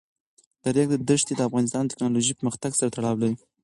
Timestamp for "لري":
3.21-3.35